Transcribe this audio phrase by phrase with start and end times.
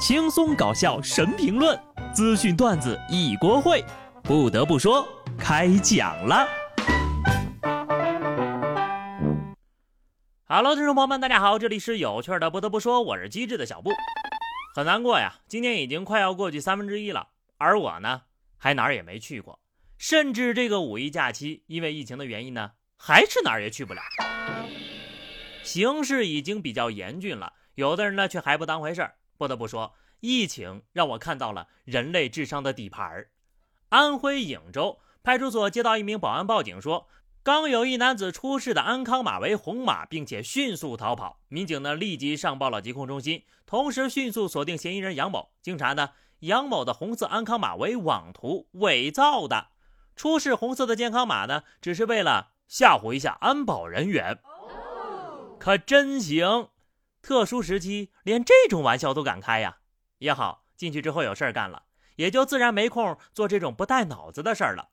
[0.00, 1.78] 轻松搞笑神评论，
[2.14, 3.84] 资讯段子一锅烩。
[4.22, 5.06] 不得不说，
[5.38, 6.48] 开讲了。
[10.46, 12.50] Hello，听众朋友们，大家好，这里是有趣的。
[12.50, 13.90] 不得不说，我是机智的小布。
[14.74, 18.22] 很难过呀，今年已经快要过去三分之一了，而我呢，
[18.56, 19.60] 还哪儿也没去过，
[19.98, 24.00] 甚至这个五一假期，因为疫情的原因呢，还是哪儿也去不了。
[25.62, 29.16] 形势已经比较严峻了，有的人呢却还不当回事儿。
[29.40, 33.30] 不得不说，疫情让我看到了人类智商的底盘儿。
[33.88, 37.08] 安徽颍州派出所接到一名保安报警说，
[37.42, 41.40] 刚有一男子出示的安康码为红码，并且迅速逃跑。
[41.48, 45.52] 民警呢立即上报了疾控中心，同时迅速锁定嫌疑人杨某。
[45.62, 49.68] 经查呢，杨某的红色安康码为网图伪造的，
[50.14, 54.38] 出示红色的健康码呢，只是为了吓唬一下安保人员。
[55.58, 56.68] 可真行！
[57.22, 59.78] 特殊时期，连这种玩笑都敢开呀！
[60.18, 61.84] 也好，进去之后有事儿干了，
[62.16, 64.90] 也就自然没空做这种不带脑子的事儿了。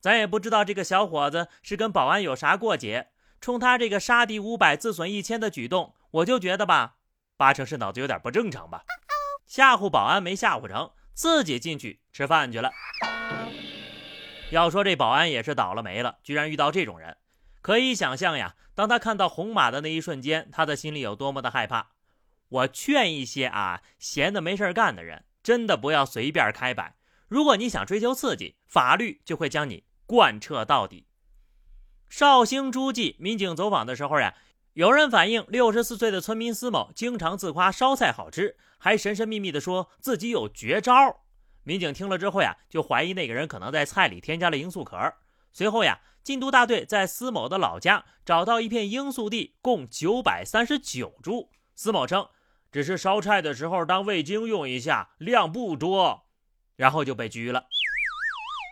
[0.00, 3.10] 咱也不知道这个小伙子是跟保安有啥过节，
[3.40, 6.96] 冲他这个杀敌五百自损一千的举动，我就觉得吧，
[7.36, 8.82] 八成是脑子有点不正常吧。
[9.46, 12.70] 吓唬保安没吓唬成，自己进去吃饭去了。
[14.50, 17.16] 要说这保安也是倒了霉了，居然遇到这种人。
[17.62, 21.92] 可以想象呀，当他看到红马的那一瞬间，他的心里有多么的害怕。
[22.48, 26.96] 我劝一些啊闲的没事干的人，真的不要随便开摆。
[27.28, 31.06] 如果你想追求刺激，法律就会将你贯彻到底。
[32.08, 34.34] 绍兴诸暨民警走访的时候呀，
[34.72, 41.20] 有人反映，六十四岁的村民司某经常自夸烧菜好吃，还神神秘秘的说自己有绝招。
[41.62, 44.96] 民警听了之后呀，就怀疑那个人可能在菜里添加了罂粟壳。
[45.52, 46.00] 随后呀。
[46.22, 51.50] 禁毒大队在司某的老家找到一片罂粟地，共九百三十九株。
[51.74, 52.28] 司某称，
[52.70, 56.26] 只是烧菜的时候当味精用一下，量不多，
[56.76, 57.66] 然后就被拘了。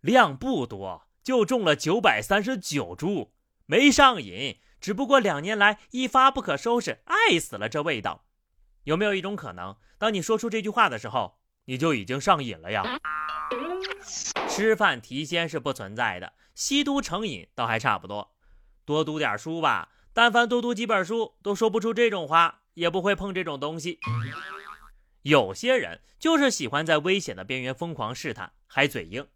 [0.00, 3.32] 量不多就中了九百三十九株，
[3.66, 8.24] 没上瘾，只不过两年来一发不可收拾，爱死了这味道。
[8.84, 13.00] 有没有一种可能，当你说出这句话的时候，你就已经上瘾了呀？
[14.48, 16.32] 吃饭提鲜是不存在的。
[16.54, 18.34] 吸毒成瘾倒还差不多，
[18.84, 19.90] 多读点书吧。
[20.12, 23.98] 但凡多读几本书，都说不出这种话，也不会碰这种东西。
[25.22, 29.26] 有些人就是喜欢在危险的边缘疯狂试探，还嘴硬。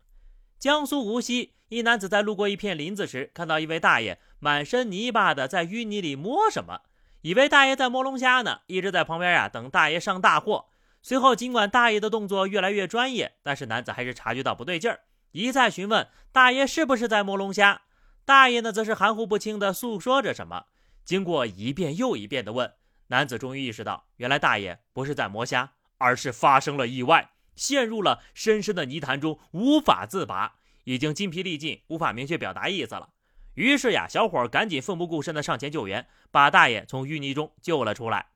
[0.59, 6.83] 江苏无锡一男子在路过一片林子时，看到一位大爷满身泥巴的在淤泥里摸什么，
[7.23, 10.67] 以为大爷在摸龙虾呢，一直在旁边呀等大爷上大货。
[11.01, 15.01] 随后，尽管大爷的动作越来越专业，但是男子还是察觉到不对劲儿。
[15.33, 17.83] 一再询问大爷是不是在摸龙虾，
[18.25, 20.67] 大爷呢则是含糊不清地诉说着什么。
[21.05, 22.73] 经过一遍又一遍的问，
[23.09, 33.11] 男子终于意识到，原来大爷不是在摸虾，而是发生了意外，陷入了深深的泥潭中无法自拔，已经筋疲力尽，无法明确表达意思了。
[33.55, 38.27] 于是呀，小伙赶紧奋不顾身地上前救援，把大爷从淤泥中救了出来。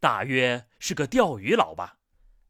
[0.00, 1.96] 大约是个钓鱼佬吧，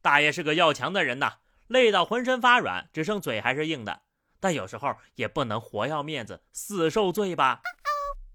[0.00, 1.39] 大爷是个要强的人呐。
[1.72, 4.03] 累到浑身发软，只剩嘴还是硬的，
[4.38, 7.62] 但有时候也不能活要面子，死受罪吧。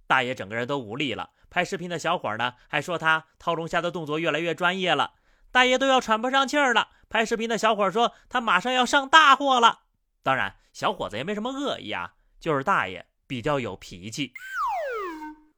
[0.08, 1.30] 大爷整个人都无力了。
[1.50, 5.14] 拍视频的小伙呢，还说他掏龙虾的动作越来越专业了。
[5.52, 6.90] 大爷都要喘不上气儿了。
[7.10, 9.82] 拍视频的小伙说他马上要上大货了。
[10.24, 14.34] 当然，小伙子也没什么恶意啊，就是大爷比较有脾气。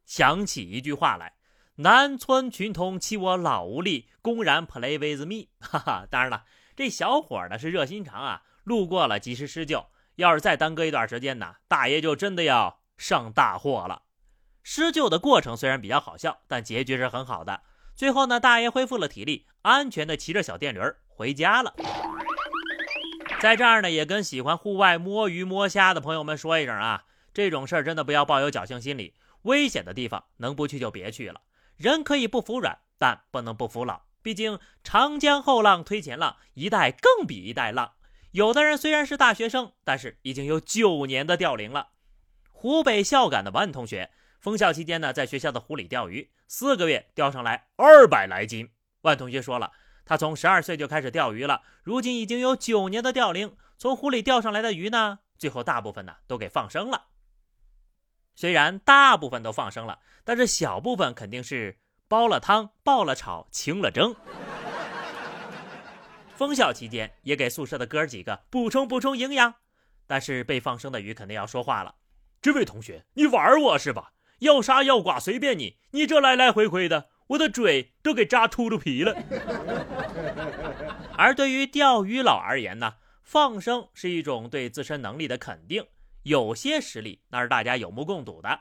[0.06, 1.34] 想起一句话来
[1.78, 6.44] ：“南村群童欺我老无力，公然 play with me。”哈哈，当然了。
[6.79, 9.88] 这小伙呢是热心肠啊，路过了及时施救。
[10.16, 14.03] 要是再耽搁一段时间呢，大爷就真的要上大货了。
[14.63, 17.63] 施救的过程虽然比较好笑，但结局是很好的。
[17.97, 21.75] 最后呢，大爷恢复了体力，安全的骑着小电驴回家了。
[23.41, 27.03] 在这儿呢，也跟喜欢户外摸鱼摸虾的朋友们说一声啊，
[27.34, 31.41] 这种事儿真的不要抱有侥幸心理，危险的地方能不去就别去了。
[31.75, 34.03] 人可以不服软，但不能不服老。
[34.21, 37.94] 毕竟长江后浪推前浪，一代更比一代浪。
[38.31, 41.89] 有的人虽然是大学生，但是已经有九年的钓龄了。
[42.51, 48.69] 湖北孝感的万同学，封校期间呢，在学校的湖里钓鱼，四个月钓上来二百来斤。
[49.01, 49.71] 万同学说了，
[50.06, 53.56] 他从十二岁就开始钓鱼了，如今已经有九年的钓龄。
[53.77, 57.07] 从湖里钓上来的鱼呢，最后大部分呢都给放生了。
[58.36, 61.80] 虽然大部分都放生了，但是小部分肯定是。
[62.09, 64.15] 煲了汤，爆了炒，清了蒸。
[66.35, 69.53] 封校期间也给宿舍的哥几个补充补充营养，
[70.07, 71.94] 但是被放生的鱼肯定要说话了。
[72.41, 74.13] 这位同学，你玩我是吧？
[74.39, 79.15] 要杀要剐随便你，你这来来回回的，我的嘴都给扎秃噜皮了。
[81.15, 85.85] 而对于钓鱼佬而言呢，放生是一种对自身能力的肯定，
[86.23, 88.50] 有些实力那是大家有目共睹的。《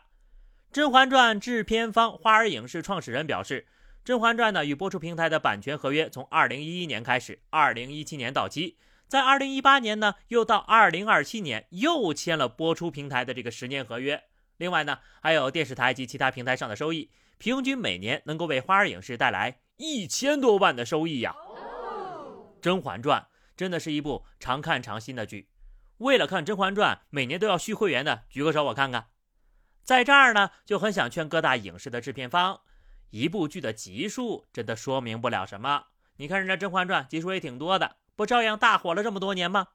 [0.71, 3.63] 甄嬛传》制片方花儿影视创始人表示，
[4.05, 8.77] 《甄嬛传》呢与播出平台的版权合约从二零一一年开始二零一七年到期，
[9.07, 14.23] 在二零一八年呢又到二零二七年又签了播出平台的这个十年合约。
[14.59, 21.35] 另外呢，还有电视台及其他平台上的收益，平均每年能够为花儿影视带来一千多万的收益呀。
[22.61, 23.23] 《甄嬛传》
[23.57, 25.49] 真的是一部常看常新的剧，
[25.97, 29.07] 为了看《甄嬛传》，每年都要续会员的，举个手我看看。
[29.89, 32.61] 在这儿呢，就很想劝各大影视的制片方，
[33.09, 35.87] 一部剧的集数真的说明不了什么。
[36.17, 39.69] 你看人家《甄嬛传》集数也挺多的，不照样大火了这么多年吗？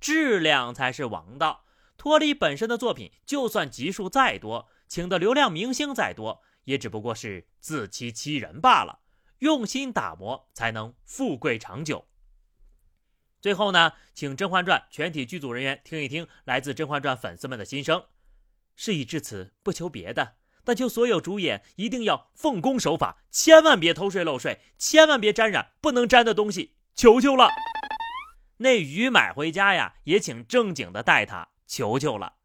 [0.00, 1.66] 质量才是王道。
[1.96, 8.98] 脱离本身的作品，就算集数再多，请的流量明星再多，也只不过是自欺欺人罢了。
[9.38, 12.08] 用心打磨，才能富贵长久。
[13.40, 18.02] 最后呢，请《甄嬛传》全体剧组人员听一听来自《甄嬛传》粉丝们的心声。
[18.80, 27.50] 事已至此，不求别的，但求所有主演一定要奉公守法，千万别偷税漏税，千万别沾染不能沾的东西，求求了。
[28.56, 31.48] 那鱼买回家呀，也请正经的带它。
[31.66, 32.36] 求求了！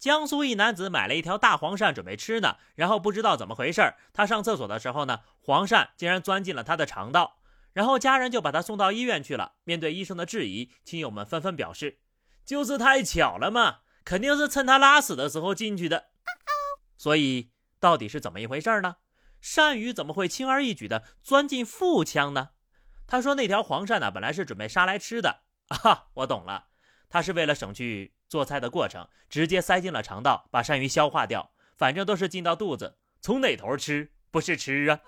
[0.00, 7.38] 江苏一男子买了一条大黄鳝准备吃呢，然后不知道怎么回事他上厕所的时候呢，黄鳝竟然钻进了他的肠道，
[7.72, 9.52] 然后家人就把他送到医院去了。
[9.62, 12.00] 面对医生的质疑，亲友们纷纷表示，
[12.44, 13.78] 就是太巧了嘛，
[14.08, 16.06] 肯定是趁他拉屎的时候进去的。
[16.96, 18.96] 所以到底是怎么一回事呢？
[19.42, 22.52] 鳝鱼怎么会轻而易举的钻进腹腔呢？
[23.06, 26.68] 他说那条黄鳝呢，本来是准备杀来吃的啊，我懂了，
[27.10, 28.14] 他是为了省去。
[28.28, 31.50] 做菜的过程直接塞进了肠道，把鳝鱼消化掉。
[31.78, 35.00] 反正都是进到肚子，从哪头吃不是吃啊？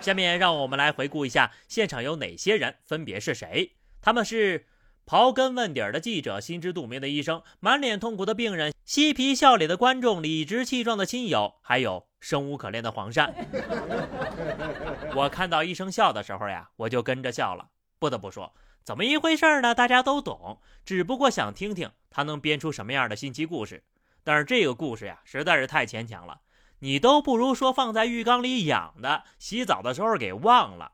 [0.00, 3.76] 下面让我们来回顾一下现场有哪些人，分别是谁？
[4.00, 4.68] 他们是
[5.08, 13.32] 刨根问底的记者、心知肚明的医生、满脸痛苦的病人、嬉皮笑脸的观众、理直气壮的亲友，还有生无可恋的黄鳝。
[15.16, 17.68] 我看到医生笑的时候呀，我就跟着笑了。
[17.98, 18.52] 不得不说。
[18.84, 19.74] 怎么一回事呢？
[19.74, 23.84] 大家都懂，只不过想听听他能编出什么样的新奇故事。
[24.22, 26.40] 但是这个故事呀，实在是太牵强了，
[26.80, 30.92] 你都不如说放在浴缸里养的，洗澡的时候给忘了。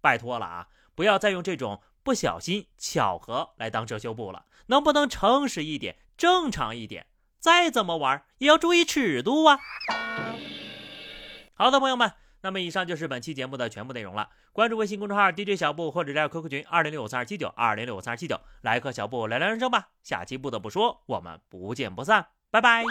[0.00, 0.66] 拜托了啊，
[0.96, 7.06] 不要再用这种不小心、巧合来当遮羞布了，能不能诚实一点、正常一点？
[7.38, 9.58] 再怎么玩也要注意尺度啊！
[11.54, 12.12] 好的，朋友们。
[12.44, 14.30] 那么以上就是本期节目的全部内容了。
[14.52, 19.90] 关注微信公众号 DJ 小布，或者加 QQ 群二零六五三二七九二零六五三二七九，来和小布聊聊人生吧。
[20.02, 22.84] 下期不得不说，我们不见不散，拜拜。